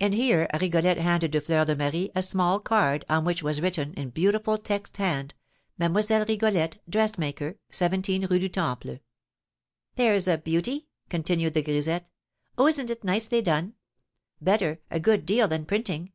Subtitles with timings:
[0.00, 3.92] And here Rigolette handed to Fleur de Marie a small card, on which was written,
[3.92, 5.34] in beautiful text hand,
[5.76, 9.00] "Mademoiselle Rigolette, Dressmaker, 17 Rue du Temple."
[9.96, 12.08] "There's a beauty!" continued the grisette.
[12.56, 13.74] "Oh, isn't it nicely done?
[14.40, 16.12] Better, a good deal, than printing!